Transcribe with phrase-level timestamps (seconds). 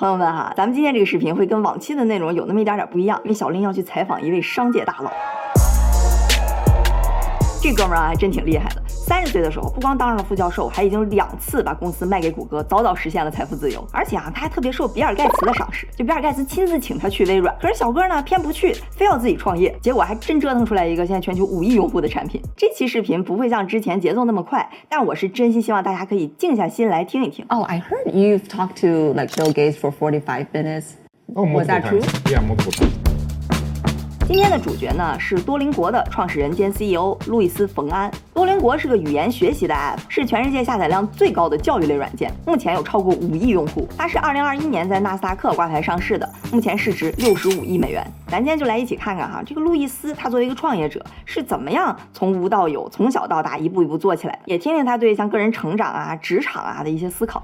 [0.00, 5.12] 朋友们哈，咱们今天这个视频会跟往期的内容有那么一点点不一样，因为小林要去采访一位商界大佬。
[7.60, 8.80] 这哥们啊，还真挺厉害的。
[9.10, 13.84] 三十岁的时候，不光当上了副教授，还已经两次把公司卖给谷歌，早早实现了财富自由。
[13.92, 17.52] 而且啊，他还特别受比尔盖茨的赏识，就比尔盖茨亲自请他去微软。
[17.60, 22.40] 可是小哥呢，偏不去，非要自己创业，结果还真折腾出来一个现在全球五亿用户的产品。
[22.56, 27.44] 这期视频不会像之前节奏那么快，但我是真心希望大家可以静下心来听一听。
[27.48, 30.84] Oh, I heard you've talked to like Bill Gates for 45 minutes.
[31.34, 32.00] Oh, Was multiple that true?
[32.00, 32.30] times.
[32.30, 33.09] Yeah, multiple times.
[34.32, 38.08] 今天的主角呢是多邻国的创始人兼 CEO 路易斯·冯安。
[38.32, 43.88] 多邻国是个语言学习的 App，是全世界下载量最高的教育类软件，目前有超过五亿用户。
[43.98, 48.06] 它是2021年在纳斯达克挂牌上市的，目前市值六十五亿美元。
[48.28, 57.42] 咱今天就来一起看看哈，这个路易斯他作为一个创业者是怎么样从无到有，从小到大一步一步做起来的，也听听他对像个人成长啊、职场啊的一些思考。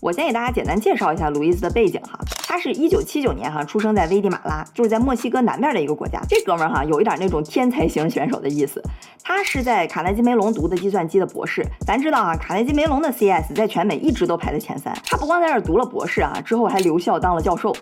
[0.00, 2.16] 我先给大家简单介绍一下路易斯的背景哈，
[2.46, 6.20] 他是一九七九年哈出生在危地马拉，就是在墨西哥南边的一个国家。
[6.28, 8.80] 这哥们儿哈有一点那种天才型选手的意思，
[9.24, 11.66] 他是在卡耐基梅隆读的计算机的博士。
[11.80, 14.96] 咱知道啊，卡耐基梅隆的 CS 在全美一直都排在前三。
[15.04, 17.74] 他不光在这读了博士啊，之后还留校当了教授。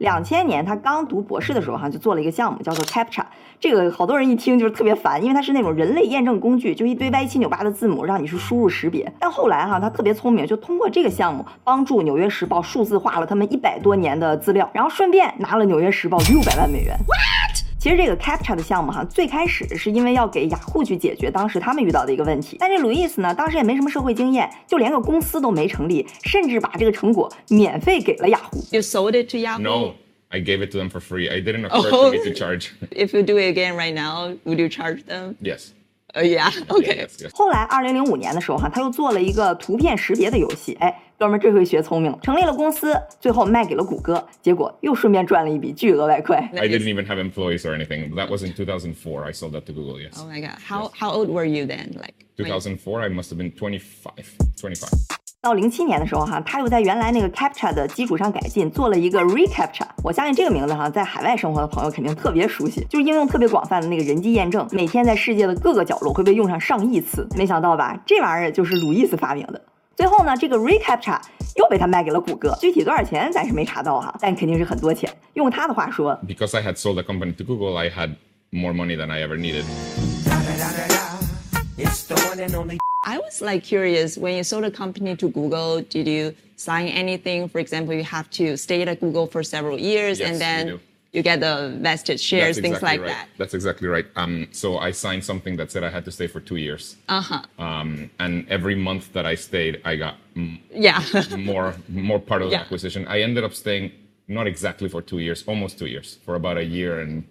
[0.00, 3.22] 两千年他刚读博士的时候哈，就做了一个项目叫做 CAPTCHA，
[3.60, 9.10] 这个好多人一听就是特别烦，因为它是那种人类验证工具，就一堆歪七扭八的字母让你去输入识别。
[9.20, 16.98] 但后来哈，他特别聪明，就通过这个项目帮助《纽约时报》数字化了他们一百多年的资料，然后顺便拿了《纽约时报》六百万美元。
[17.84, 28.56] 其实这个 CAPTCHA 的项目哈，最开始是因为要给雅虎去解决当时他们遇到的一个问题，但这路易斯呢，当时也没什么社会经验，就连个公司都没成立，甚至把这个成果免费给了雅虎。
[28.70, 29.60] You sold it to Yahoo?
[29.60, 29.94] No,
[30.30, 31.28] I gave it to them for free.
[31.28, 32.10] I didn't occur Oh.
[32.10, 32.68] to charge.
[32.90, 35.34] If you do it again right now, would you charge them?
[35.42, 35.74] yes.
[36.14, 36.48] Uh, yeah.
[36.68, 37.04] Okay.
[37.06, 37.30] Yes, yes.
[37.34, 46.36] 后来，二零零五年的时候哈，他又做了一个图片识别的游戏，哎，哥们儿这回学聪明了，成立了公司，最后卖给了谷歌，结果又顺便赚了一笔巨额外快。
[46.54, 48.14] I didn't even have employees or anything.
[48.14, 49.24] That was in 2004.
[49.24, 50.12] I sold that to Google, yes.
[50.20, 50.58] Oh my god.
[50.64, 51.92] How how old were you then?
[51.98, 54.12] Like when- 2004, I must have been 25.
[54.60, 55.13] 25.
[55.44, 59.86] 到零七年的时候哈，他又在原来那个 CAPTCHA 的基础上改进，做了一个 ReCAPTCHA。
[60.02, 67.28] 我相信这个名字哈，在海外生活的朋友肯定特别熟悉，就是应用特别广泛的那个人机验证，每天在世界的各个角落会被用上上亿次。
[67.36, 69.60] 没想到吧，这玩意儿就是路易斯发明的。
[69.94, 71.18] 最后呢，这个 ReCAPTCHA
[71.56, 75.10] 又被他卖给了谷歌，具体多少钱咱是没查到哈，但肯定是很多钱。
[75.34, 78.14] 用他的话说，Because I had sold the company to Google, I had
[78.48, 79.64] more money than I ever needed.
[81.76, 82.78] It's the one and only.
[83.04, 87.48] I was like curious when you sold a company to Google, did you sign anything?
[87.48, 90.80] For example, you have to stay at Google for several years Yes, and then
[91.12, 93.08] you get the vested shares, That's things like right.
[93.08, 93.28] that.
[93.38, 94.06] That's exactly right.
[94.16, 96.96] Um, so I signed something that said I had to stay for two years.
[97.08, 97.42] Uh huh.
[97.58, 100.16] Um, and every month that I stayed, I got
[100.72, 101.02] Yeah.
[101.38, 102.62] more more part of the Yeah.
[102.62, 103.06] acquisition.
[103.06, 103.92] I ended up staying
[104.28, 107.24] not exactly for two years, almost two years, for about a year and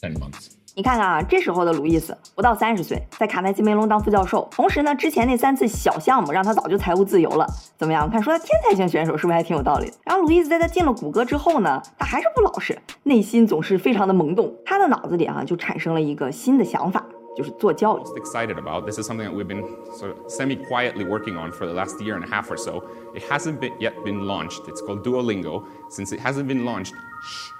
[0.00, 0.50] ten months.
[0.78, 7.46] 你看看啊，这时候的路易斯不到三十岁，在卡耐基梅隆当副教授，同时呢，之前那三次小项目让他早就财务自由了。
[7.78, 8.10] 怎么样？
[8.10, 9.90] 看说他天才型选手是不是还挺有道理？
[10.04, 14.54] 然后路易斯在他进了谷歌之后呢，他还是不老实，内心总是非常的萌动。
[14.66, 17.02] 他的脑子里啊，就产生了一个新的想法，
[17.34, 18.02] 就是做教育。
[18.20, 18.84] excited about.
[18.84, 19.64] This is something that we've been
[19.98, 22.82] sort of semi-quietly working on for the last year and a half or so.
[23.14, 24.68] It hasn't been, yet been launched.
[24.68, 25.64] It's called Duolingo.
[25.88, 27.55] Since it hasn't been launched, so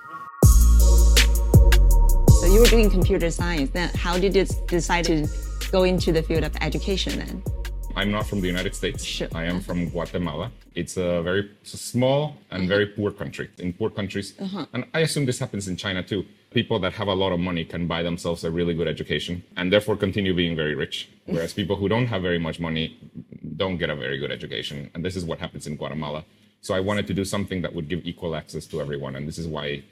[2.56, 3.68] you were doing computer science.
[3.70, 5.28] Then how did you decide to
[5.70, 7.42] go into the field of education then?
[7.94, 9.04] I'm not from the United States.
[9.04, 9.28] Sure.
[9.34, 9.66] I am uh-huh.
[9.66, 10.50] from Guatemala.
[10.74, 12.74] It's a very it's a small and uh-huh.
[12.74, 13.50] very poor country.
[13.58, 14.64] In poor countries, uh-huh.
[14.72, 16.24] and I assume this happens in China too.
[16.58, 19.70] People that have a lot of money can buy themselves a really good education and
[19.70, 21.10] therefore continue being very rich.
[21.26, 22.84] Whereas people who don't have very much money
[23.62, 24.90] don't get a very good education.
[24.94, 26.24] And this is what happens in Guatemala.
[26.62, 29.14] So I wanted to do something that would give equal access to everyone.
[29.16, 29.82] And this is why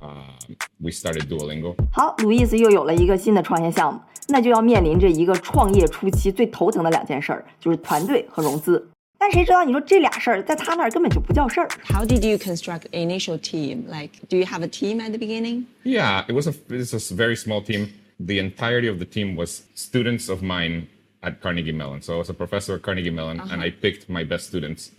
[0.00, 1.74] uh, we started Duolingo.
[1.90, 8.88] 好，路易斯又有了一个新的创业项目，那就要面临着一个创业初期最头疼的两件事儿，就是团队和融资。
[9.20, 11.68] 但谁知道你说这俩事儿在他那儿根本就不叫事儿。
[11.84, 13.82] How did you construct initial team?
[13.88, 15.64] Like, do you have a team at the beginning?
[15.82, 17.88] Yeah, it was a it was a s- very small team.
[18.20, 20.86] The entirety of the team was students of mine
[21.22, 22.00] at Carnegie Mellon.
[22.00, 24.92] So I was a professor at Carnegie Mellon, and I picked my best students,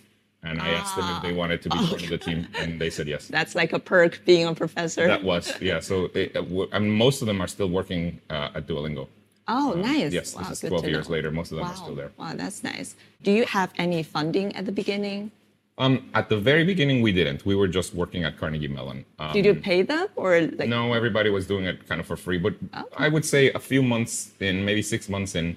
[0.45, 2.91] and I asked them if they wanted to be part of the team, and they
[2.91, 3.29] said yes.
[3.29, 5.07] That's like a perk being a professor.
[5.07, 5.81] That was yeah.
[5.81, 9.09] So uh, w- I mean, most of them are still working uh, at Duolingo.
[9.49, 10.13] oh, nice.
[10.13, 11.15] yes, wow, this is 12 years know.
[11.15, 11.31] later.
[11.31, 11.73] Most of them wow.
[11.73, 12.13] are still there.
[12.17, 12.95] Wow, that's nice.
[13.23, 15.31] Do you have any funding at the beginning?
[15.77, 17.45] Um, at the very beginning, we didn't.
[17.45, 19.05] We were just working at Carnegie Mellon.
[19.19, 20.69] Um, Did you pay them or like?
[20.69, 22.39] No, everybody was doing it kind of for free.
[22.39, 22.55] But
[22.97, 25.57] I would say a few months in, maybe six months in,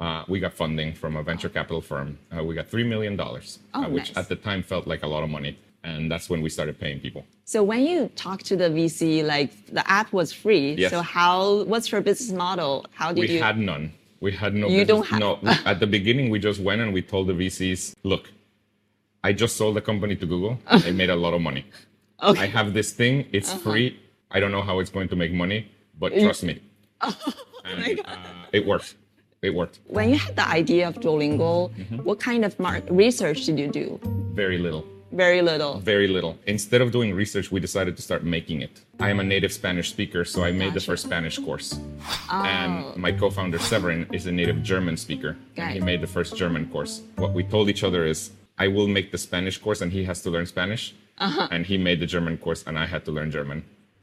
[0.00, 2.18] uh, we got funding from a venture capital firm.
[2.36, 3.38] Uh, we got $3 million, uh,
[3.74, 4.16] Oh, which nice.
[4.24, 5.58] at the time felt like a lot of money.
[5.84, 7.24] And that's when we started paying people.
[7.44, 10.74] So when you talk to the VC, like the app was free.
[10.78, 10.90] Yes.
[10.90, 11.64] So how?
[11.64, 12.86] What's your business model?
[12.92, 13.42] How did we you?
[13.42, 13.92] had none.
[14.20, 14.66] We had no.
[14.68, 15.38] You business- don't have- No.
[15.42, 18.32] we- at the beginning, we just went and we told the VCs, "Look,
[19.22, 20.58] I just sold the company to Google.
[20.66, 21.66] I made a lot of money.
[22.22, 22.40] Okay.
[22.44, 23.26] I have this thing.
[23.32, 23.70] It's Uh-huh.
[23.72, 24.00] free.
[24.30, 25.68] I don't know how it's going to make money,
[25.98, 26.62] but trust me."
[27.02, 28.16] and, uh,
[28.52, 28.94] it worked.
[29.44, 29.76] It worked.
[29.86, 31.96] when you had the idea of Duolingo, Mm-hmm.
[32.08, 33.86] what kind of mar- research did you do?
[34.42, 34.84] Very little.
[35.12, 35.74] Very little.
[35.94, 36.34] Very little.
[36.46, 38.74] Instead of doing research, we decided to start making it.
[39.06, 41.68] I am a native Spanish speaker, so I made the first Spanish course.
[42.32, 42.42] Oh.
[42.42, 46.64] And my co-founder Severin is a native German speaker, and he made the first German
[46.74, 47.02] course.
[47.16, 50.18] What we told each other is, I will make the Spanish course, and he has
[50.24, 50.82] to learn Spanish,
[51.26, 51.46] Uh-huh.
[51.54, 53.58] and he made the German course, and I had to learn German.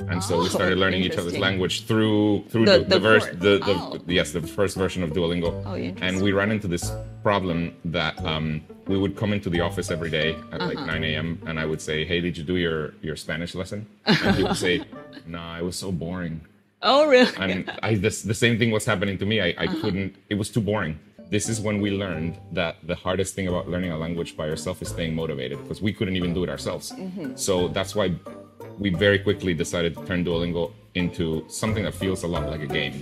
[0.10, 3.00] And so we Oh, started learning each other's language through through The- the, the the,
[3.00, 4.00] verse, the, the Oh.
[4.08, 5.52] yes, the first version of Duolingo.
[5.66, 5.76] Oh,
[6.06, 6.92] and we ran into this
[7.24, 10.86] problem that um, we would come into the office every day at like Uh-huh.
[10.98, 11.28] 9 a.m.
[11.48, 14.58] and I would say, "Hey, did you do your your Spanish lesson?" And he would
[14.58, 14.84] say,
[15.26, 16.42] "Nah, it was so boring."
[16.84, 17.32] Oh, really?
[17.38, 19.36] And I this, the same thing was happening to me.
[19.40, 19.76] I, Uh-huh.
[19.82, 20.16] Couldn't.
[20.34, 20.98] It was too boring.
[21.36, 24.82] This is when we learned that the hardest thing about learning a language by yourself
[24.82, 26.92] is staying motivated because we couldn't even do it ourselves.
[26.92, 27.36] Mm-hmm.
[27.48, 28.08] So that's why
[28.81, 32.67] we very quickly decided to turn Duolingo into something that feels a lot like a
[32.67, 32.95] game,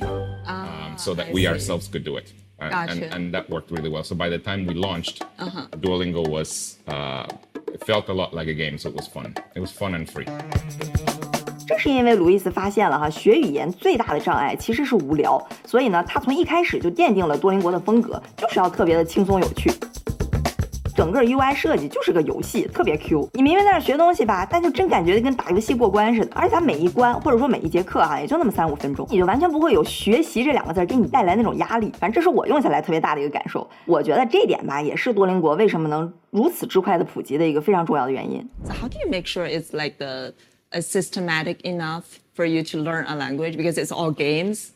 [0.46, 1.48] um, so that Ah, I we see.
[1.48, 2.32] ourselves could do it.
[2.60, 3.14] Uh, and, Gotcha.
[3.14, 4.04] and that worked really well.
[4.04, 5.66] So by the time we launched, Uh-huh.
[5.80, 7.26] Duolingo was uh,
[7.72, 9.34] it felt a lot like a game, so it was fun.
[9.56, 10.26] It was fun and free.
[11.66, 19.72] 正是因为路易斯发现了哈，学语言最大的障碍其实是无聊，所以呢，他从一开始就奠定了多邻国的风格，就是要特别的轻松有趣。
[20.99, 23.29] 整个 UI 设计就是个游戏，特别 Q。
[23.31, 26.35] 你明明在那学东西吧，但就真感觉跟打游戏过关似的。
[26.35, 31.89] 而且它每一关或者说每一节课哈，也就那么三五分钟，你就完全不会有学习这两个字儿给你带来那种压力。
[31.97, 33.65] 反正这是我用下来特别大的一个感受。
[33.85, 38.45] 我觉得这点吧，也是多邻国为什么能如此之快的普及的一个非常重要的原因。
[38.65, 40.33] So how do you make sure it's like the
[40.71, 42.03] a systematic enough
[42.35, 44.71] for you to learn a language because it's all games?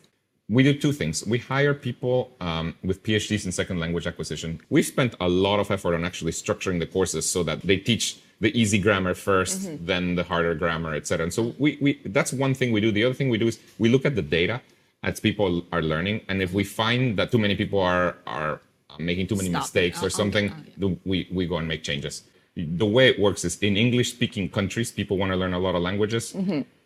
[0.54, 1.16] We do two things.
[1.26, 4.62] We hire people um, with PhDs in second language acquisition.
[4.70, 8.06] We've spent a lot of effort on actually structuring the courses so that they teach
[8.46, 11.24] the easy grammar 1st then the harder grammar, etc.
[11.28, 12.92] And so we, we that's one thing we do.
[12.92, 14.62] The other thing we do is we look at the data
[15.02, 18.60] as people are learning, and if we find that too many people are are
[19.00, 19.64] making too many Stopping.
[19.64, 20.74] mistakes Oh, or something, okay.
[20.84, 22.24] the- we we go and make changes.
[22.56, 25.74] The way it works is in English speaking countries, people want to learn a lot
[25.78, 26.24] of languages.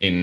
[0.08, 0.14] In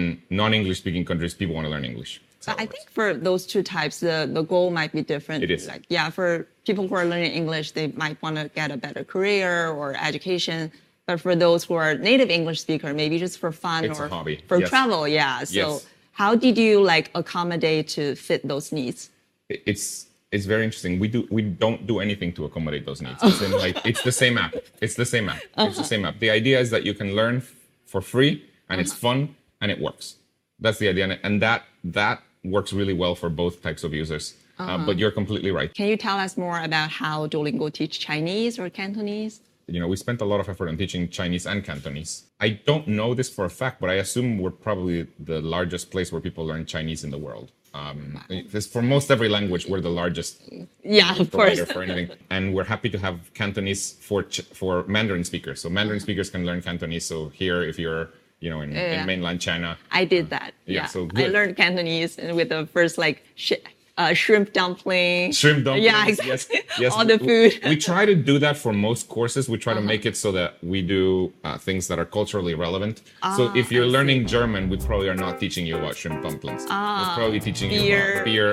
[0.41, 2.11] non English speaking countries, people want to learn English.
[2.51, 2.75] I works.
[2.75, 5.43] think for those two types, the, the goal might be different.
[5.43, 5.67] It is.
[5.67, 9.03] Like, yeah, for people who are learning English, they might want to get a better
[9.03, 10.71] career or education.
[11.05, 14.41] But for those who are native English speaker, maybe just for fun It's or hobby.
[14.47, 14.69] for Yes.
[14.69, 15.43] travel, yeah.
[15.43, 15.87] So Yes.
[16.13, 19.09] how did you like accommodate to fit those needs?
[19.49, 20.99] it's it's very interesting.
[20.99, 23.19] We do we don't do anything to accommodate those needs.
[23.21, 23.27] Oh.
[23.29, 24.55] It's in like it's the same app.
[24.81, 25.37] It's the same app.
[25.37, 25.83] It's the uh-huh.
[25.83, 26.19] same app.
[26.19, 27.53] The idea is that you can learn f-
[27.85, 28.99] for free and it's uh-huh.
[29.07, 30.15] fun and it works.
[30.59, 34.35] That's the idea, and- and that that works really well for both types of users.
[34.57, 35.73] Uh, but you're completely right.
[35.73, 39.41] Can you tell us more about how Duolingo teach Chinese or Cantonese?
[39.67, 42.23] You know, we spent a lot of effort on teaching Chinese and Cantonese.
[42.39, 46.11] I don't know this for a fact, but I assume we're probably the largest place
[46.11, 47.51] where people learn Chinese in the world.
[47.73, 48.17] Um,
[48.51, 50.41] this- for most every language, we're the largest
[50.85, 51.59] Yeah, of course.
[51.59, 52.17] provider for anything.
[52.29, 55.59] And we're happy to have Cantonese for for Mandarin speakers.
[55.61, 57.05] So Mandarin speakers can learn Cantonese.
[57.05, 58.05] So here, if you're
[58.45, 59.01] you know in, Yeah.
[59.01, 60.49] in mainland China, I did that.
[60.65, 63.63] Yeah, Yeah, so I learned Cantonese and with the first like sh-
[63.97, 65.31] uh, shrimp dumpling.
[65.31, 65.85] shrimp dumplings.
[65.89, 66.59] Yeah, exactly.
[66.67, 66.91] Yes, yes.
[66.95, 67.51] All the we- food.
[67.57, 67.69] Uh-huh.
[67.71, 69.47] We, try to do that for most courses.
[69.53, 72.95] We try to make it so that we do uh, things that are culturally relevant.
[73.37, 73.97] so if you're Ah, I see.
[73.97, 76.63] learning German, we probably are not teaching you about shrimp dumplings.
[76.63, 78.05] We're probably teaching you beer.
[78.13, 78.49] about beer,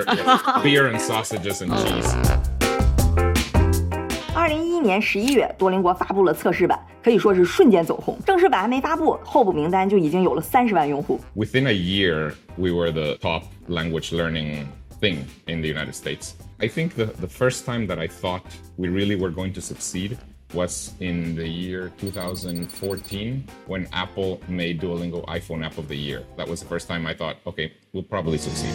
[0.63, 2.11] beer and sausages and cheese.
[4.35, 8.18] 二零一一年十一月，多邻国发布了测试版，可以说是瞬间走红。
[8.26, 11.20] 正式版还没发布，候补名单就已经有了三十万用户。
[11.34, 14.66] within a year, we were the top language learning
[15.00, 16.34] thing in the United States.
[16.60, 18.42] I think the, the first time that I thought
[18.76, 20.18] we really were going to succeed
[20.54, 26.24] was in the year 2014 when Apple made Duolingo iPhone App of the Year.
[26.36, 28.74] That was the first time I thought, okay, we'll probably succeed.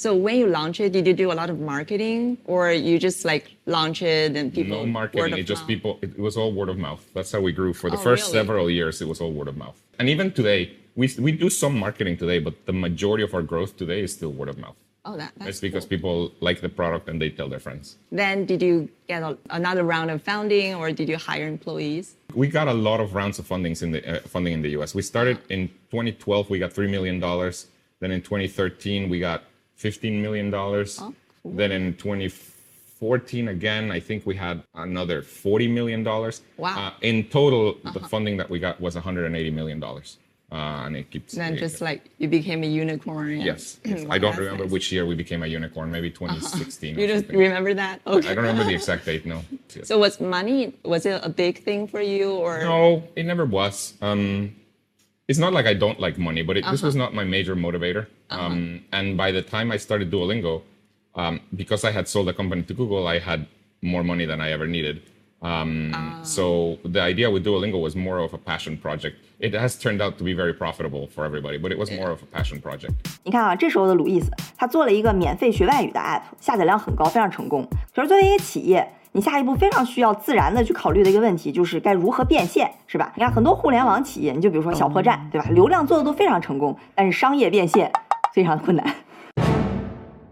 [0.00, 3.24] So when you launch it, did you do a lot of marketing or you just
[3.24, 5.68] like launch it and people No word marketing, of it just mouth?
[5.68, 7.04] people, it, it was all word of mouth.
[7.14, 7.72] That's how we grew.
[7.72, 8.32] For the Oh, first really?
[8.44, 9.80] several years, it was all word of mouth.
[10.00, 13.76] And even today, we, we do some marketing today, but the majority of our growth
[13.76, 14.74] today is still word of mouth.
[15.04, 15.90] Oh, that, that's It's because cool.
[15.90, 17.96] people like the product and they tell their friends.
[18.10, 22.16] Then did you get a, another round of funding or did you hire employees?
[22.34, 24.92] We got a lot of rounds of fundings in the uh, funding in the U.S.
[24.92, 26.50] We started in 2012.
[26.50, 27.68] We got three million dollars.
[28.00, 29.44] Then in 2013 we got
[29.76, 30.98] 15 million dollars.
[31.00, 31.14] Oh,
[31.44, 36.42] Then in 2014 again, I think we had another 40 million dollars.
[36.56, 36.88] Wow.
[36.88, 40.18] Uh, in total, the funding that we got was 180 million dollars.
[40.52, 41.32] Uh, and it keeps.
[41.34, 43.40] Then it- just like you became a unicorn.
[43.40, 43.80] yes.
[43.84, 44.06] yes.
[44.08, 44.72] I don't remember nice.
[44.72, 45.90] which year we became a unicorn.
[45.90, 46.96] Maybe 2016.
[46.96, 47.38] or You just something.
[47.38, 48.00] remember that?
[48.06, 48.28] Okay.
[48.28, 49.26] I don't remember the exact date.
[49.26, 49.42] No.
[49.82, 53.94] So was money was it a big thing for you or No, it never was.
[54.00, 54.54] Um,
[55.28, 58.06] it's not like I don't like money, but it, this was not my major motivator.
[58.30, 60.62] Um, and by the time I started Duolingo,
[61.14, 63.46] um, because I had sold the company to Google, I had
[63.80, 65.02] more money than I ever needed.
[65.44, 65.92] Um,
[66.24, 69.16] So the idea with Duolingo was more of a passion project.
[69.38, 72.18] It has turned out to be very profitable for everybody, but it was more of
[72.22, 72.94] a passion project.
[73.24, 77.68] 你看啊，这时候的鲁易斯，他做了一个免费学外语的 app，下载量很高，非常成功。
[77.94, 83.12] 可是作为一个企业，你下一步非常需要自然的去考虑的一个问题，就是该如何变现，是吧？
[83.14, 85.46] 你看很多互联网企业，你就比如说小破站，对吧？
[85.50, 87.92] 流量做的都非常成功，但是商业变现
[88.32, 88.94] 非常困难。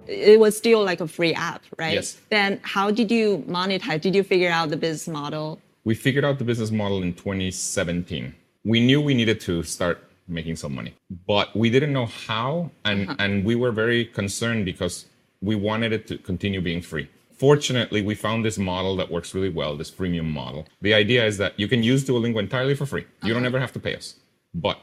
[0.07, 1.95] It was still like a free app, right?
[1.95, 2.21] Yes.
[2.31, 4.01] Then how did you monetize?
[4.01, 5.61] Did you figure out the business model?
[5.85, 8.35] We figured out the business model in 2017.
[8.65, 10.95] We knew we needed to start making some money,
[11.27, 13.17] but we didn't know how, and uh-huh.
[13.19, 15.07] and we were very concerned because
[15.41, 17.09] we wanted it to continue being free.
[17.33, 20.67] Fortunately, we found this model that works really well, this freemium model.
[20.81, 23.05] The idea is that you can use Duolingo entirely for free.
[23.25, 23.47] You don't uh-huh.
[23.47, 24.15] ever have to pay us.
[24.55, 24.79] But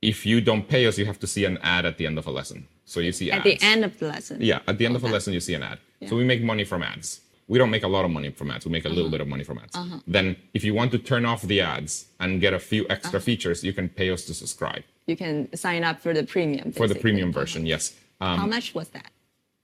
[0.00, 2.26] if you don't pay us, you have to see an ad at the end of
[2.28, 2.68] a lesson.
[2.84, 3.44] So you see At ads.
[3.44, 4.38] the end of the lesson.
[4.40, 5.78] Yeah, at the end of a lesson, you see an ad.
[6.08, 7.20] So we make money from ads.
[7.46, 8.64] We don't make a lot of money from ads.
[8.64, 9.10] We make a little uh-huh.
[9.10, 9.76] bit of money from ads.
[9.76, 9.98] Uh-huh.
[10.06, 12.94] Then, if you want to turn off the ads and get a few uh-huh.
[12.94, 16.72] extra features, you can pay us to subscribe You can sign up for the premium.
[16.72, 17.66] for the premium version.
[17.66, 19.10] Yes, um, How much was that?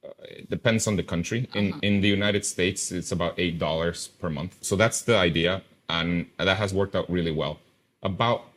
[0.05, 0.11] Uh,
[0.41, 1.49] it depends on the country.
[1.55, 4.53] In in the United States, it's about eight dollars per month.
[4.61, 7.61] So that's the idea, and that has worked out really well.
[8.03, 8.50] About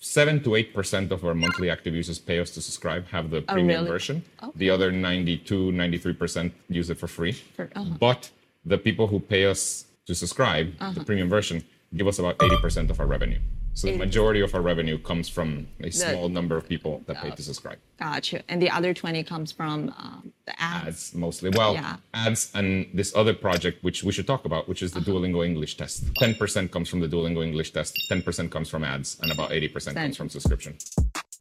[0.00, 3.42] seven to eight percent of our monthly active users pay us to subscribe, have the
[3.42, 3.88] premium really?
[3.88, 4.24] version.
[4.56, 7.32] The other 92, 93 percent use it for free.
[7.32, 7.96] For- uh-huh.
[8.00, 8.30] But
[8.64, 11.62] the people who pay us to subscribe, the premium version,
[11.94, 13.38] give us about eighty percent of our revenue.
[13.74, 17.30] So the majority of our revenue comes from a small number of people that pay
[17.30, 17.78] to subscribe.
[17.98, 18.42] Gotcha.
[18.48, 20.86] And the other 20 comes from um, the ads.
[20.88, 21.50] ads mostly.
[21.50, 21.96] Well, Yeah.
[22.14, 25.76] ads and this other project, which we should talk about, which is the Duolingo English
[25.76, 26.04] test.
[26.14, 30.16] 10% comes from the Duolingo English test, 10% comes from ads, and about 80% comes
[30.16, 30.76] from subscription.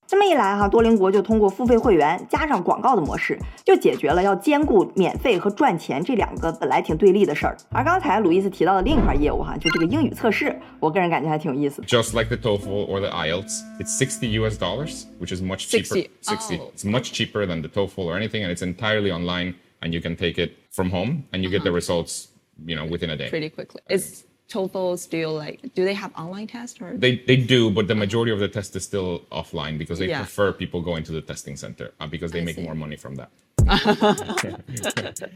[0.09, 7.55] 这么一来哈、啊，多邻国就通过付费会员加上广告的模式，就解决了要兼顾免费和赚钱这两个本来挺对立的事儿。
[7.69, 11.83] 而刚才路易斯提到的另一块业务哈、啊，就这个英语测试，我个人感觉还挺有意思。
[11.83, 14.57] Just like the TOEFL or the IELTS, it's sixty U.S.
[14.57, 16.09] dollars, which is much cheaper.
[16.21, 16.57] Sixty.
[16.57, 16.71] Oh.
[16.73, 20.15] It's much cheaper than the TOEFL or anything, and it's entirely online, and you can
[20.15, 21.75] take it from home, and you get the uh-huh.
[21.75, 22.29] results,
[22.65, 23.29] you know, within a day.
[23.29, 23.81] Pretty quickly.
[23.87, 26.96] It's Is TOEFL still like, do they have online tests or?
[26.96, 30.18] They, they do, but the majority of the test is still offline because they Yeah.
[30.20, 32.62] prefer people going to the testing center uh, because they I make see.
[32.62, 33.30] more money from that.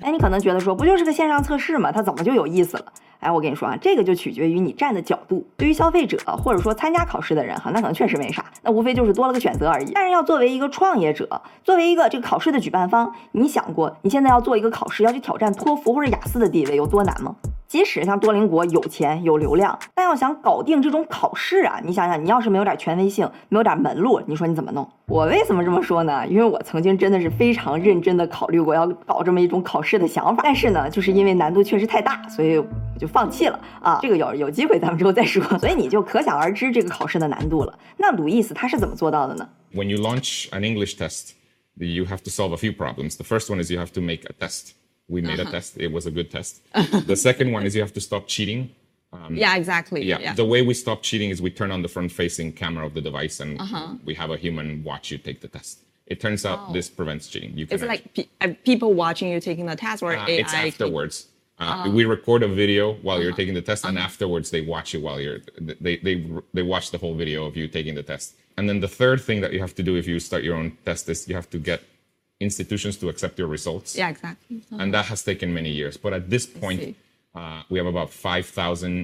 [0.01, 1.91] 哎，你可能觉得说，不就是个线上测试吗？
[1.91, 2.93] 它怎么就有意思了？
[3.24, 5.46] 哎，我跟你说啊，这个就取决于你站的角度。
[5.58, 9.92] 对于消费者或者说参加考试的人哈，那可能确实没啥，那无非就是多了个选择而已。
[9.94, 17.36] 但是要作为一个创业者，作为一个这个考试的举办方，你想过你现在要做一个考试，要去挑战托福或者雅思的地位有多难吗？
[17.66, 24.88] 即使像多邻国有钱有流量，但要想搞定这种考试啊，你想想，你要是没有点权威性，没有点门路，你说你怎么弄？
[25.08, 26.28] 我为什么这么说呢？
[26.28, 32.64] 因为我曾经真的是非常认真的考虑过要搞这么一种考试的想法，但是呢，就是因为难度确实太大，所以
[33.00, 34.00] 就放弃了啊。
[34.02, 35.44] 这个有有机会咱们之后再说。
[35.60, 37.80] 所以你就可想而知这个考试的难度了。
[37.98, 41.34] 那路易斯他是怎么做到的呢？When you launch an English test,
[41.78, 43.18] you have to solve a few problems.
[43.18, 44.74] The first one is you have to make a test.
[45.08, 45.52] We made a uh-huh.
[45.52, 45.78] test.
[45.78, 46.62] It was a good test.
[47.08, 48.70] The second one is you have to stop cheating.
[49.12, 50.04] Um, yeah, exactly.
[50.04, 50.20] Yeah.
[50.20, 50.34] yeah.
[50.34, 53.02] The way we stop cheating is we turn on the front facing camera of the
[53.02, 53.98] device and uh -huh.
[54.06, 55.80] we have a human watch you take the test.
[56.06, 56.74] It turns out oh.
[56.74, 57.52] this prevents cheating.
[57.58, 58.14] You can it's actually...
[58.16, 60.40] like pe uh, people watching you taking the test or uh, AI.
[60.40, 61.28] It's afterwards.
[61.64, 65.00] Uh, We record a video while you're taking the test, and afterwards they watch you
[65.06, 65.40] while you're
[65.86, 66.16] they, they
[66.56, 68.28] they watch the whole video of you taking the test.
[68.58, 70.70] And then the third thing that you have to do if you start your own
[70.86, 71.80] test is you have to get
[72.40, 73.90] institutions to accept your results.
[73.96, 74.62] Yeah, exactly.
[74.82, 75.96] And that has taken many years.
[75.98, 76.80] But at this point,
[77.40, 78.96] uh, we have about five thousand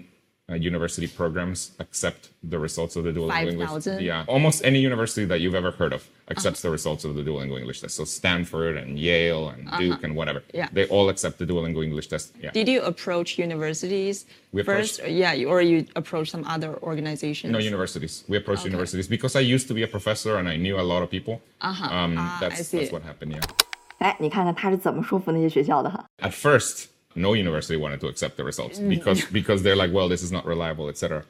[0.50, 3.68] uh, university programs accept the results of the Duolingo English.
[3.68, 4.02] 5,000?
[4.02, 7.56] Yeah, almost any university that you've ever heard of accepts the results of the Duolingo
[7.58, 7.96] English test.
[7.96, 10.68] So Stanford and Yale and Duke and whatever, Yeah.
[10.70, 12.34] they all accept the Duolingo English test.
[12.42, 12.50] Yeah.
[12.52, 15.11] Did you approach universities We approached- first?
[15.11, 17.50] Yeah, you- or you approach some other organizations?
[17.50, 18.23] no universities.
[18.28, 21.02] We approached universities because I used to be a professor and I knew a lot
[21.02, 21.40] of people.
[21.62, 21.84] Uh-huh.
[21.99, 22.78] Um, Ah, that's I see.
[22.80, 23.32] that's what happened.
[23.32, 23.40] Yeah.
[24.00, 26.04] 哎，你看看他是怎么说服那些学校的哈？
[26.18, 30.23] at first no university wanted to accept the results because because they're like well this
[30.23, 31.23] is not reliable etc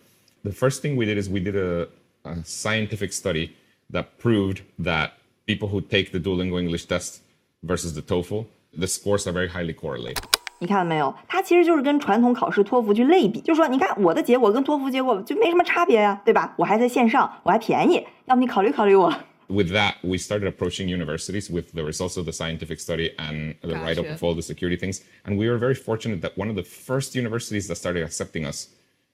[0.45, 1.87] the first thing we did is we did a,
[2.25, 3.51] a scientific study
[3.91, 5.13] that proved that
[5.47, 7.21] people who take the duolingo english test
[7.63, 10.25] versus the toefl the scores are very highly correlated
[10.61, 11.13] 你看到没有？
[11.29, 16.55] 它其实就是跟传统考试托福去类比，就说你看我的结果跟托福结果就没什么差别呀，对吧？
[16.57, 19.13] 我还在线上，我还便宜，要不你考虑考虑我。
[19.50, 23.70] With that, we started approaching universities with the results of the scientific study and the
[23.70, 23.82] Gotcha.
[23.82, 25.02] write up of all the security things.
[25.26, 28.70] And we were very fortunate that one of the first universities that started accepting us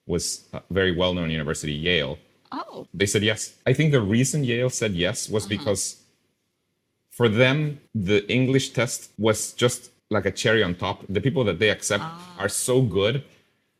[0.06, 2.18] was a very well known university, Yale.
[2.52, 3.54] Oh, They said yes.
[3.66, 5.56] I think the reason Yale said yes was uh-huh.
[5.56, 6.02] because
[7.10, 11.04] for them, the English test was just like a cherry on top.
[11.08, 12.36] The people that they accept ah.
[12.38, 13.24] are so good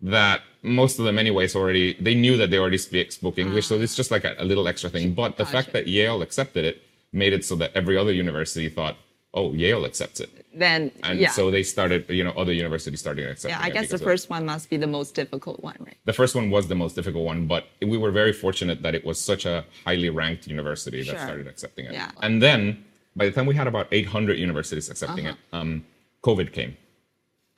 [0.01, 3.81] that most of them anyways already they knew that they already speak spoke english so
[3.81, 6.83] it's just like a, a little extra thing but the fact that yale accepted it
[7.13, 8.97] made it so that every other university thought
[9.33, 11.31] oh yale accepts it then and yeah.
[11.31, 14.45] so they started you know other universities started accepting yeah, I guess the first one
[14.45, 15.97] must be the most difficult one, right?
[16.05, 19.05] the first one was the most difficult one but we were very fortunate that it
[19.05, 21.19] was such a highly ranked university that Sure.
[21.27, 22.11] started accepting it Yeah.
[22.23, 22.85] and then
[23.15, 25.85] by the time we had about 800 universities accepting it um,
[26.23, 26.77] covid came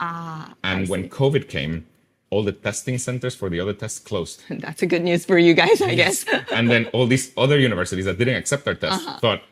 [0.00, 1.84] Ah, and when covid came
[2.30, 5.54] all the testing centers for the other tests closed that's a good news for you
[5.54, 6.24] guys, I guess.
[6.52, 9.18] and then all these other universities that didn't accept our test Uh-huh.
[9.22, 9.42] thought,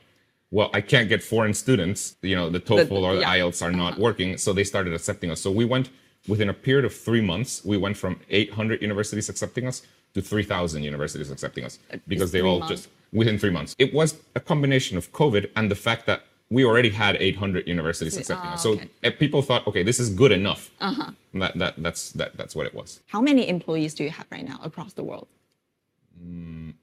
[0.50, 2.16] well, I can't get foreign students.
[2.23, 3.28] You know, the TOEFL or the yeah.
[3.28, 3.50] Uh-huh.
[3.50, 5.40] IELTS are not working, so they started accepting us.
[5.40, 5.90] So we went
[6.28, 7.64] within a period of three months.
[7.64, 9.83] We went from 800 universities accepting us
[10.14, 12.75] to 3,000 universities accepting us because they all months?
[12.75, 13.75] just within three months.
[13.78, 18.17] It was a combination of COVID and the fact that we already had 800 universities
[18.17, 18.62] accepting oh, us.
[18.62, 18.88] So okay.
[19.05, 20.71] uh, people thought, okay, this is good enough.
[20.81, 21.11] Uh-huh.
[21.35, 23.00] That, that that's that that's what it was.
[23.09, 25.29] How many employees do you have right now across the world?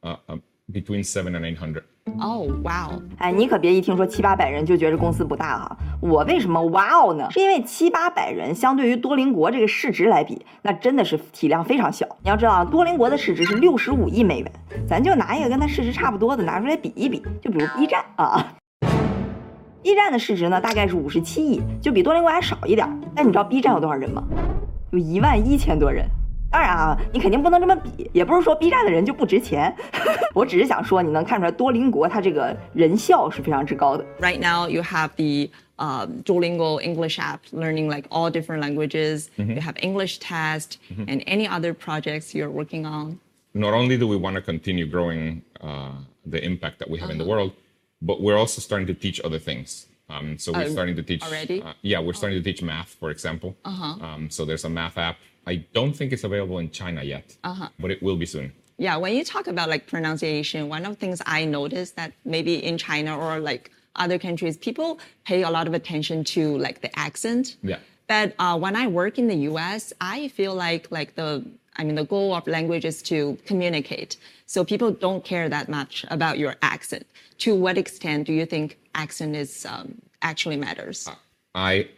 [0.04, 0.38] Uh, uh,
[0.72, 1.84] between seven and 800.
[2.20, 3.02] Oh, wow.
[3.18, 5.78] 哎，你可别一听说七八百人就觉得公司不大哈。
[6.02, 7.32] 我为什么哇哦呢？
[7.32, 12.06] 是因为七八百人相对于多邻国这个市值来比，那真的是体量非常小。
[12.22, 14.52] 你要知道啊，多邻国的市值是六十五亿美元，
[14.88, 18.54] 咱就拿一个跟它市值差不多的拿出来比一比，就比如 B 站啊。
[19.84, 22.98] B 站的市值呢大概是五十七亿，就比多邻国还少一点儿。
[23.14, 24.24] 但你知道 B 站有多少人吗？
[24.92, 26.08] 有一万一千多人。
[26.50, 29.76] 当然啊，你肯定不能这么比，也不是说 B 站的人就不值钱。
[30.34, 34.06] 我只是想说，你能看出来多邻国它这个人效是非常之高的。
[34.22, 39.28] Right now, you have the um, Duolingo English app learning like all different languages.
[39.36, 43.18] You have English test and any other projects you're working on.
[43.54, 45.92] not only do we want to continue growing uh,
[46.26, 47.52] the impact that we have in the world,
[48.04, 49.88] but we're also starting to teach other things.
[50.10, 51.24] Um, so we're Oh, starting to teach.
[51.24, 51.62] already?
[51.62, 53.56] Uh, yeah, we're starting to teach math, for example.
[53.66, 54.06] Uh-huh.
[54.06, 55.18] Um, so there's a math app.
[55.48, 57.70] I don't think it's available in China yet, uh-huh.
[57.80, 58.52] but it will be soon.
[58.78, 62.64] Yeah, when you talk about like pronunciation, one of the things I noticed that maybe
[62.64, 66.92] in China or like other countries, people pay a lot of attention to like the
[66.98, 67.58] accent.
[67.64, 67.80] Yeah.
[68.08, 71.96] But uh, when I work in the U.S., I feel like like the I mean
[71.96, 74.18] the goal of language is to communicate.
[74.46, 77.06] So people don't care that much about your accent.
[77.40, 81.08] To what extent do you think accent is um, actually matters?
[81.08, 81.16] Uh,
[81.56, 81.90] I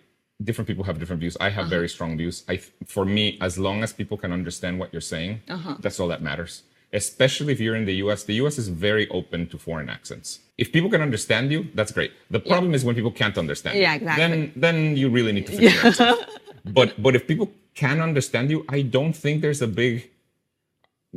[0.44, 1.38] different people have different views.
[1.40, 1.96] I have very uh-huh.
[1.96, 2.44] strong views.
[2.48, 5.76] I for me, as long as people can understand what you're saying, uh-huh.
[5.80, 6.64] that's all that matters.
[6.94, 10.40] Especially if you're in the US, the US is very open to foreign accents.
[10.58, 12.12] If people can understand you, that's great.
[12.30, 13.78] The problem is when people can't understand.
[13.78, 13.98] Yeah, you.
[13.98, 14.22] exactly.
[14.24, 16.20] Then then you really need to fix your accent.
[16.78, 20.10] But but if people can understand you, I don't think there's a big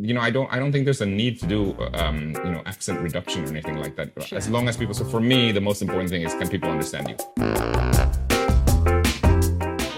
[0.00, 2.62] you know, I don't, I don't think there's a need to do, um, you know,
[2.66, 4.32] accent reduction or anything like that.
[4.32, 7.08] As long as people, so for me, the most important thing is can people understand
[7.08, 7.16] you?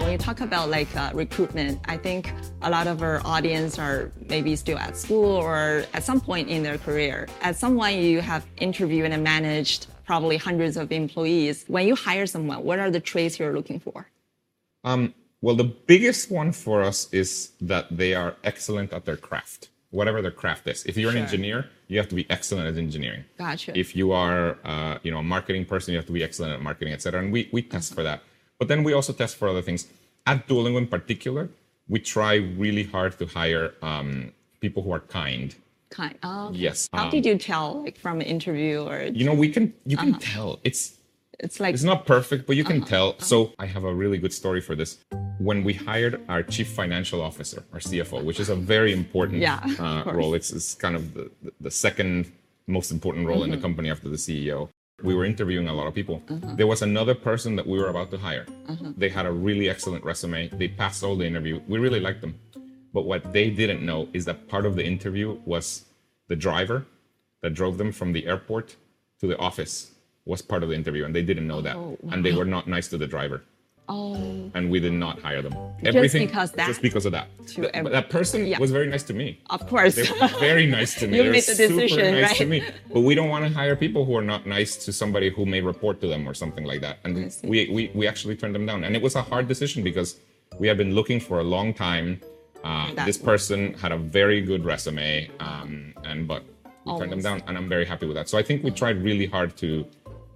[0.01, 4.11] when you talk about like uh, recruitment, I think a lot of our audience are
[4.27, 7.27] maybe still at school or at some point in their career.
[7.43, 12.63] As someone you have interviewed and managed probably hundreds of employees, when you hire someone,
[12.63, 14.07] what are the traits you're looking for?
[14.83, 19.69] Um, well, the biggest one for us is that they are excellent at their craft,
[19.89, 20.85] whatever their craft is.
[20.85, 23.25] If you're an engineer, you have to be excellent at engineering.
[23.37, 23.77] Gotcha.
[23.77, 26.61] If you are, uh, you know, a marketing person, you have to be excellent at
[26.61, 27.21] marketing, etc.
[27.21, 28.21] And we we test for that.
[28.59, 29.87] But then we also test for other things.
[30.27, 31.49] At Duolingo in particular,
[31.89, 35.55] we try really hard to hire um, people who are kind.
[35.89, 36.15] Kind.
[36.21, 36.87] Oh, Yes.
[36.93, 39.97] How um, did you tell, like from an interview or You know, we can you
[39.97, 40.97] can tell it's
[41.43, 42.71] it's like It's not perfect, but you Uh-huh.
[42.73, 43.19] can tell.
[43.19, 44.91] So I have a really good story for this.
[45.39, 49.59] When we hired our chief financial officer, our CFO, which is a very important Yeah,
[49.79, 52.31] uh, role, it's, it's kind of the, the second
[52.67, 53.53] most important role Mm-hmm.
[53.53, 54.69] in the company after the CEO.
[55.03, 56.21] We were interviewing a lot of people.
[56.29, 56.53] Uh-huh.
[56.55, 58.45] There was another person that we were about to hire.
[58.97, 60.47] They had a really excellent resume.
[60.49, 61.59] They passed all the interview.
[61.67, 62.35] We really liked them.
[62.93, 65.85] But what they didn't know is that part of the interview was
[66.27, 66.85] the driver
[67.41, 68.75] that drove them from the airport
[69.21, 69.90] to the office
[70.25, 72.67] was part of the interview, and they didn't know that, Oh, and they were not
[72.67, 73.41] nice to the driver,
[73.89, 75.55] oh and we did not hire them.
[75.81, 76.67] because that?
[76.67, 77.27] just because of that.
[77.47, 78.59] Th- that person Yeah.
[78.59, 79.39] was very nice to me.
[79.49, 79.95] of course.
[79.95, 81.17] They were very nice to me.
[81.17, 82.63] You they made the super decision, nice to me.
[82.93, 85.61] But we don't want to hire people who are not nice to somebody who may
[85.61, 86.97] report to them or something like that.
[87.03, 90.09] And we, we we actually turned them down, and it was a hard decision because
[90.59, 92.19] we had been looking for a long time.
[92.63, 96.43] Uh, this person had a very good resume, um, and but
[96.85, 98.27] we turned them down, and I'm very happy with that.
[98.29, 99.85] So I think we tried really hard to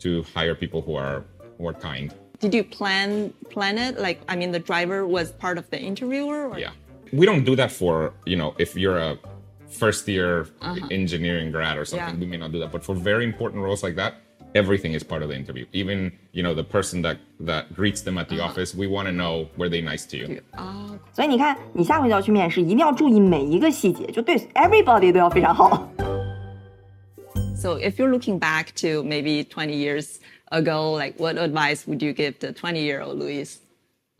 [0.01, 1.25] to hire people who are
[1.59, 2.15] who are kind.
[2.41, 3.99] Did you plan plan it?
[3.99, 6.49] Like, I mean, the driver was part of the interviewer.
[6.49, 6.59] Or?
[6.59, 6.73] Yeah.
[7.13, 9.19] We don't do that for, you know, if you're a
[9.69, 10.87] first year Uh-huh.
[10.91, 12.21] engineering grad or something, Yeah.
[12.21, 12.71] we may not do that.
[12.73, 14.15] But for very important roles like that,
[14.55, 15.67] everything is part of the interview.
[15.73, 18.49] Even, you know, the person that that greets them at the Uh-huh.
[18.49, 20.41] office, we want to know were they nice to you.
[20.53, 25.89] 啊，所以你看，你下回就要去面试，一定要注意每一个细节，就对 everybody 都要非常好。
[27.66, 30.20] So if you're looking back to maybe 20 years
[30.52, 33.60] ago, like what advice would you give to 20 year old Luis?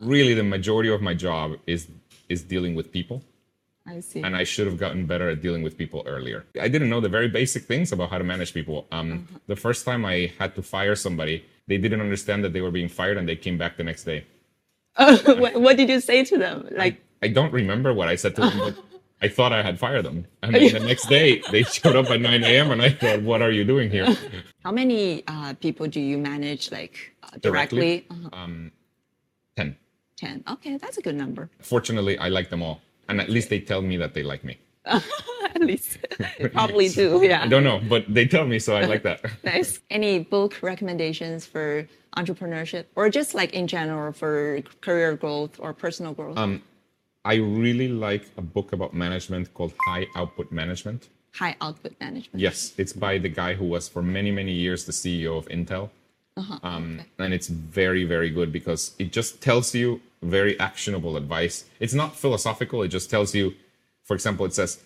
[0.00, 1.86] Really the majority of my job is
[2.28, 3.22] is dealing with people.
[3.86, 4.20] I see.
[4.20, 6.44] and I should have gotten better at dealing with people earlier.
[6.60, 8.78] I didn't know the very basic things about how to manage people.
[8.90, 9.38] Um, Uh-huh.
[9.52, 11.36] The first time I had to fire somebody,
[11.70, 14.20] they didn't understand that they were being fired, and they came back the next day.
[15.42, 16.56] what, what did you say to them?
[16.82, 18.74] Like, I don't remember what I said to them,
[19.22, 20.26] I thought I had fired them.
[20.42, 23.40] And then the next day, they showed up at 9 a.m., and I thought, "What
[23.42, 24.14] are you doing here?"
[24.64, 28.00] how many uh, people do you manage, like uh, Directly?
[28.00, 28.06] directly?
[28.10, 28.42] Uh-huh.
[28.44, 28.72] Um,
[29.56, 29.76] Ten.
[30.18, 30.44] 10.
[30.50, 31.48] Okay, that's a good number.
[31.60, 34.58] Fortunately, I like them all, and at least they tell me that they like me.
[34.86, 35.98] At least.
[36.38, 37.42] you probably do, yeah.
[37.42, 39.24] I don't know, but they tell me, so I like that.
[39.42, 39.80] Nice.
[39.90, 46.12] Any book recommendations for entrepreneurship or just like in general for career growth or personal
[46.12, 46.36] growth?
[46.38, 46.62] Um,
[47.26, 51.08] I really like a book about management called High Output Management.
[51.34, 52.40] High output management.
[52.40, 55.90] Yes, it's by the guy who was for many, many years the CEO of Intel.
[56.62, 61.64] Um, and it's very, very good because it just tells you very actionable advice.
[61.80, 63.54] It's not philosophical, it just tells you,
[64.04, 64.78] for example, it says,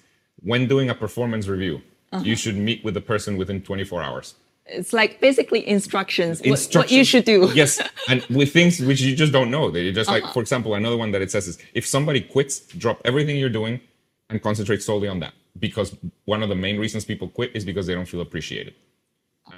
[0.43, 1.83] when doing a performance review,
[2.23, 4.35] you should meet with the person within 24 hours.
[4.73, 7.51] It's like basically instructions, what- what, you should do.
[7.55, 9.71] yes, and with things which you just don't know.
[9.71, 10.33] They just like, Uh-huh.
[10.33, 13.81] for example, another one that it says is if somebody quits, drop everything you're doing
[14.29, 15.35] and concentrate solely on that.
[15.59, 18.75] Because one of the main reasons people quit is because they don't feel appreciated.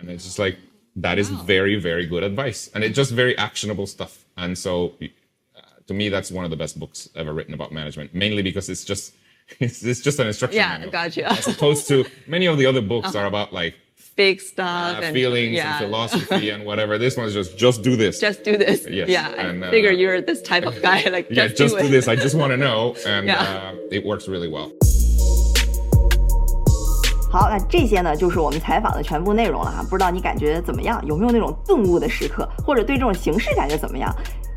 [0.01, 0.57] And it's just like
[0.96, 4.25] that is very, very good advice, and it's just very actionable stuff.
[4.37, 8.14] And so, uh, to me, that's one of the best books ever written about management.
[8.14, 9.14] Mainly because it's just
[9.61, 11.31] it's, it's just an instruction Yeah, manual, gotcha.
[11.31, 13.75] as opposed to many of the other books are about like
[14.16, 16.98] Big stuff uh, and feelings yeah, and philosophy and whatever.
[16.98, 18.20] This one's just just do this.
[18.20, 18.88] Just do this.
[18.90, 19.30] Yes, Yeah.
[19.38, 21.08] I and, uh, figure you're this type of guy.
[21.08, 21.92] Like yeah, just, just do, do it.
[21.92, 22.08] this.
[22.08, 23.40] I just want to know, and Yeah.
[23.40, 24.72] uh, it works really well.
[27.32, 29.86] 好，那这些呢就是我们采访的全部内容了哈。
[29.88, 31.00] 不知道你感觉怎么样？
[31.06, 34.10] 有没有那种顿悟的时刻，或者对这种形式感觉怎么样？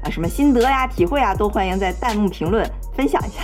[0.02, 2.64] 啊，什么心得呀、体会啊，都欢迎在弹幕评论
[2.96, 3.42] 分享一下。